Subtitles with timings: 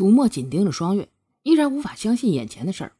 [0.00, 1.10] 楚墨紧盯着双月，
[1.42, 2.92] 依然无法相信眼前的事儿。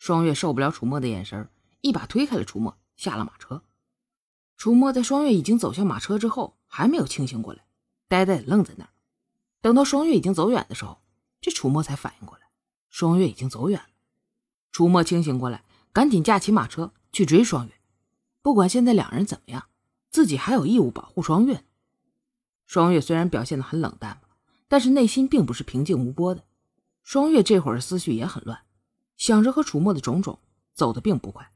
[0.00, 1.48] 双月受不了楚墨的眼神，
[1.82, 3.62] 一把推开了楚墨，下了马车。
[4.56, 7.64] 楚墨在双月已经走向马车之后，还没有清醒过来，
[8.08, 8.90] 呆呆的愣在那儿。
[9.60, 11.00] 等到双月已经走远的时候，
[11.40, 12.48] 这楚墨才反应过来，
[12.90, 13.86] 双月已经走远了。
[14.72, 15.62] 楚墨清醒过来，
[15.92, 17.72] 赶紧驾起马车去追双月。
[18.42, 19.68] 不管现在两人怎么样，
[20.10, 21.64] 自己还有义务保护双月。
[22.66, 24.20] 双月虽然表现的很冷淡
[24.72, 26.44] 但是内心并不是平静无波的。
[27.02, 28.60] 双月这会儿思绪也很乱，
[29.18, 30.38] 想着和楚墨的种种，
[30.72, 31.52] 走得并不快。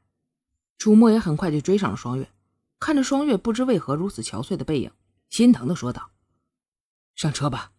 [0.77, 2.29] 楚墨也很快就追上了双月，
[2.77, 4.91] 看着双月不知为何如此憔悴的背影，
[5.29, 6.11] 心疼的说道
[7.17, 7.71] ：“上车吧。”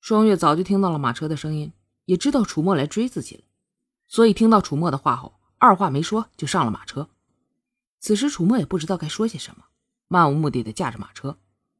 [0.00, 1.72] 双月早就听到了马车的声音，
[2.04, 3.42] 也知道楚墨来追自己了，
[4.06, 7.10] 所以听到楚墨的话后，二话没说就上了马车。
[7.98, 9.64] 此时楚墨也不知道该说些什么，
[10.06, 11.36] 漫无目的的驾着马车，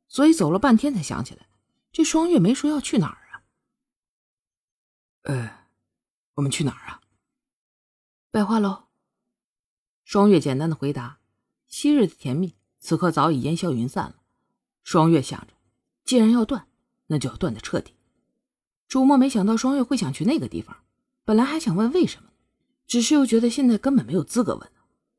[0.09, 1.47] 所以走了半天才想起来，
[1.97, 3.41] 这双月没说要去哪儿啊？
[5.23, 5.67] 呃，
[6.35, 7.01] 我们去哪儿啊？
[8.31, 8.89] 百花楼。
[10.05, 11.21] 双月简单的回答。
[11.69, 14.17] 昔日的甜蜜，此刻早已烟消云散了。
[14.83, 15.55] 双月想着，
[16.05, 16.69] 既然要断，
[17.07, 17.95] 那就要断的彻底。
[18.87, 20.85] 朱墨没想到双月会想去那个地方，
[21.25, 22.29] 本来还想问为什么，
[22.87, 24.71] 只是又觉得现在根本没有资格问。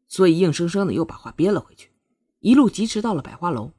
[0.07, 1.91] 所以硬生生的又把话憋了回去，
[2.41, 3.73] 一路疾驰到了百花楼。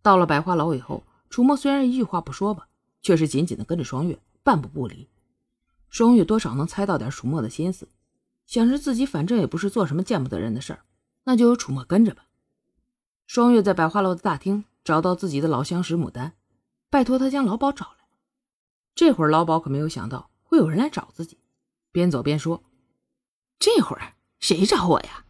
[0.00, 2.68] 到了百花楼以后，楚墨虽然一句话不说吧，
[3.02, 5.08] 却是紧紧的跟着双月，半步不离。
[5.88, 7.88] 双月多少能猜到点楚墨的心思，
[8.46, 10.84] 想着自己反正也不是做什么见不得人的事儿，
[11.24, 12.24] 那就由楚墨跟着吧。
[13.26, 16.34] 双月在百花楼的大厅找到自己的老相识牡丹，
[16.90, 18.06] 拜托他将老鸨找来。
[18.94, 21.38] 这会儿老鸨可没有想到会有人来找自己，
[21.92, 22.62] 边走边说
[23.58, 25.24] ：“这会儿。”谁找我呀？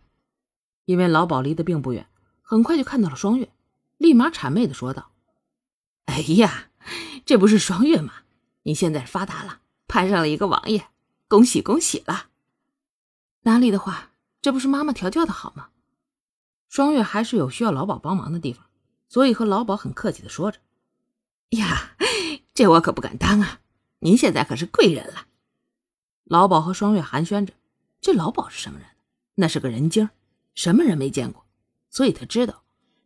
[0.85, 2.07] 因为老鸨离得并不远，
[2.43, 3.51] 很快就看到了双月，
[3.97, 5.13] 立马谄媚的说道
[6.09, 6.71] ：“哎呀，
[7.27, 8.23] 这不是双月吗？
[8.63, 10.89] 你现在发达了，攀上了一个王爷，
[11.29, 12.29] 恭喜恭喜了！
[13.43, 15.69] 哪里的话，这不是妈妈调教的好吗？”
[16.71, 18.65] 双月还是有需要老鸨帮忙的地方，
[19.07, 20.59] 所以和老鸨很客气的说着
[21.59, 21.95] ：“呀，
[22.55, 23.61] 这我可不敢当啊！
[23.99, 25.27] 您现在可是贵人了。”
[26.25, 27.53] 老鸨和双月寒暄着，
[28.01, 28.89] 这老鸨是什么人？
[29.35, 30.09] 那是个人精，
[30.55, 31.47] 什么人没见过，
[31.91, 32.65] 所以他知道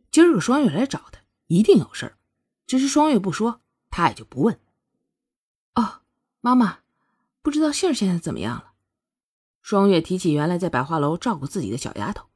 [0.09, 2.17] 今儿个双月来找他一定有事儿，
[2.65, 4.59] 只是双月不说，他也就不问。
[5.75, 6.01] 哦，
[6.41, 6.79] 妈妈，
[7.41, 8.71] 不知道杏儿现在怎么样了？
[9.61, 12.27] 双月提起原来在百花楼照顾自己的小丫头，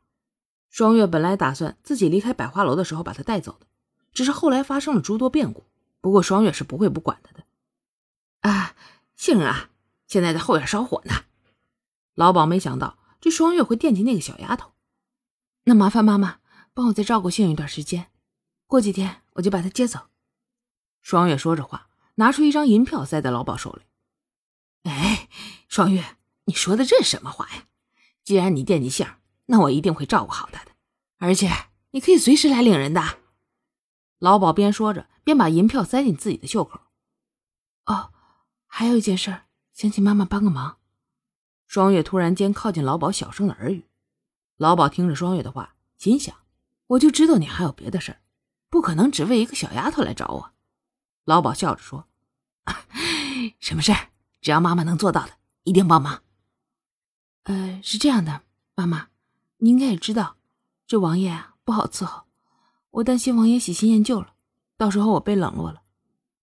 [0.70, 3.68] 双月本来打算自己离开百花楼的时候把她带走的，
[4.14, 5.66] 只是后来发生了诸多变故。
[6.02, 7.44] 不过双月是不会不管她的。
[8.42, 8.76] 啊，
[9.16, 9.70] 杏儿啊，
[10.08, 11.26] 现在在后院烧火呢。
[12.16, 12.98] 老鸨没想到。
[13.20, 14.74] 这双月会惦记那个小丫头，
[15.64, 16.38] 那麻烦妈妈
[16.76, 18.12] 帮我再照顾杏儿一段时间，
[18.68, 20.00] 过几天我就把她接走。
[21.08, 23.84] 双月说着话，拿出一张银票塞在老鸨手里。
[24.84, 25.30] 哎，
[25.70, 27.64] 双月，你说的这什么话呀？
[28.26, 30.72] 既然你惦记杏儿，那我一定会照顾好她的，
[31.18, 31.50] 而且
[31.92, 33.20] 你可以随时来领人的。
[34.20, 36.82] 老鸨边说着，边把银票塞进自己的袖口。
[37.86, 38.12] 哦，
[38.66, 39.44] 还有一件事，
[39.74, 40.80] 想请妈妈帮个忙。
[41.68, 43.86] 双月突然间靠近老鸨，小声的耳语。
[44.58, 46.36] 老鸨听着双月的话，心想
[46.88, 48.20] ：“我就知道你还有别的事儿，
[48.70, 50.52] 不可能只为一个小丫头来找我。”
[51.28, 52.08] 老鸨笑着说
[53.60, 54.12] ：“什么事儿？
[54.40, 55.34] 只要妈妈能做到的，
[55.64, 56.24] 一定帮忙。”
[57.44, 58.44] 呃，是这样的，
[58.76, 59.10] 妈妈，
[59.58, 60.38] 你应该也知道，
[60.88, 62.24] 这王爷啊不好伺候，
[62.92, 64.36] 我担心王爷喜新厌旧了，
[64.78, 65.82] 到时候我被冷落了，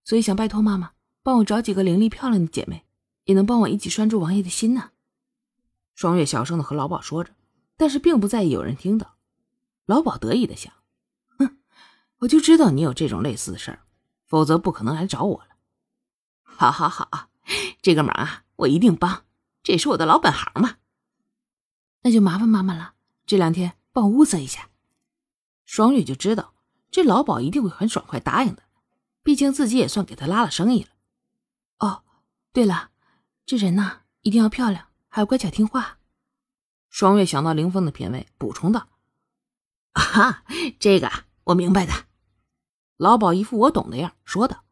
[0.05, 2.84] 所以想拜托妈妈帮我找几个伶俐漂亮的姐妹，
[3.25, 4.91] 也能帮我一起拴住王爷的心呢。
[5.95, 7.33] 双月小声的和老鸨说着，
[7.78, 9.16] 但是并不在意有人听到。
[9.87, 10.71] 老鸨得意的想
[11.41, 11.56] ：“哼，
[12.19, 13.81] 我就知道你有这种类似的事儿，
[14.34, 15.50] 否则不可能来找我了。”
[16.43, 17.28] 好好好，
[17.81, 19.22] 这个忙啊，我一定帮，
[19.62, 20.78] 这也是我的老本行嘛。
[22.03, 22.95] 那就麻烦妈妈了，
[23.27, 24.71] 这两天帮我物色一下。
[25.65, 26.53] 双月就知道
[26.91, 28.65] 这老鸨一定会很爽快答应的，
[29.22, 30.89] 毕竟自己也算给他拉了生意了。
[31.78, 32.03] 哦，
[32.53, 32.91] 对了，
[33.47, 34.89] 这人呢一定要漂亮。
[35.09, 35.98] 还要乖巧听话。
[36.91, 38.89] 双月想到凌风的品味，补充道
[39.95, 40.42] ：“啊，
[40.81, 41.09] 这个
[41.45, 41.92] 我明白的。”
[42.97, 44.65] 老鸨一副我懂的样，说道：“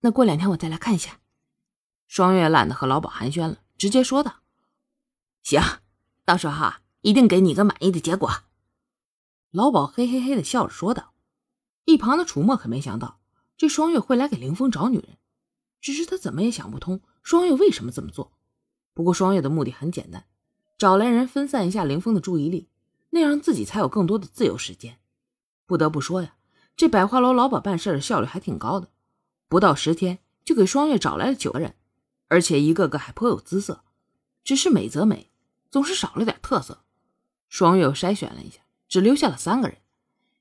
[0.00, 1.20] 那过两天我再来看一下。”
[2.06, 4.42] 双月懒得和老鸨寒暄了，直接说道
[5.42, 5.60] ：“行，
[6.24, 8.30] 到时候哈，一定给你个满意的结果。”
[9.50, 11.14] 老鸨嘿嘿嘿的笑着说道。
[11.86, 13.20] 一旁的楚墨可没想到，
[13.56, 15.16] 这双月会来给凌峰找女人，
[15.80, 18.32] 只是他怎么也想不通，双月为什么这么做。
[18.92, 20.26] 不过双月的目的很简单，
[20.76, 22.68] 找来人分散一下凌峰的注意力，
[23.10, 24.98] 那样自己才有更多的自由时间。
[25.64, 26.35] 不得不说呀，
[26.76, 28.90] 这百花楼老板办事的效率还挺高的，
[29.48, 31.74] 不到十天就给双月找来了九个人，
[32.28, 33.82] 而且一个个还颇有姿色，
[34.44, 35.30] 只是美则美，
[35.70, 36.82] 总是少了点特色。
[37.48, 39.78] 双月又筛选了一下，只留下了三个人，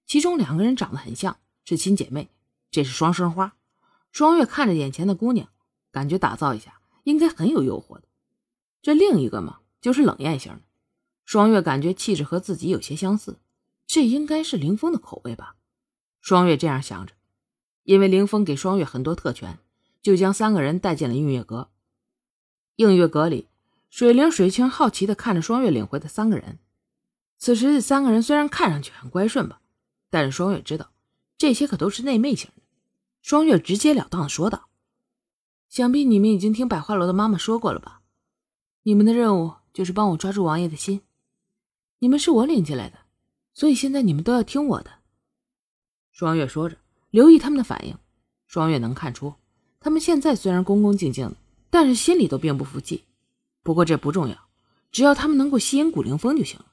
[0.05, 2.29] 其中两个人长得很像，是亲姐妹，
[2.69, 3.55] 这是双生花。
[4.11, 5.47] 双月看着眼前的姑娘，
[5.91, 8.03] 感觉打造一下应该很有诱惑的。
[8.81, 10.61] 这另一个嘛，就是冷艳型的。
[11.23, 13.39] 双月感觉气质和自己有些相似，
[13.88, 15.54] 这应该是林峰的口味吧？
[16.25, 17.13] 双月这样想着。
[17.83, 19.60] 因为林峰给双月很多特权，
[20.01, 21.69] 就将三个人带进了映月阁。
[22.77, 23.48] 映月阁里，
[23.92, 26.57] 水灵、水清好奇地看着双月领回的三个人。
[27.38, 29.62] 此时，这三个人虽然看上去很乖顺吧，
[30.10, 30.89] 但是双月知道，
[31.38, 32.63] 这些可都是内妹型的。
[33.22, 34.68] 双月直截了当地说道
[35.69, 38.01] ：“想必你们已经听百花楼的妈妈说过了吧？
[38.81, 41.01] 你们的任务就是帮我抓住王爷的心。
[42.00, 42.98] 你们是我领进来的，
[43.54, 44.89] 所以现在你们都要听我的。”
[46.15, 46.77] 双月说着。
[47.12, 47.97] 留意他们的反应，
[48.47, 49.33] 双月能看出，
[49.81, 51.35] 他们现在虽然恭恭敬敬的，
[51.69, 53.03] 但是心里都并不服气。
[53.63, 54.38] 不过这不重要，
[54.94, 56.67] 只要他们能够吸引古灵风就行了。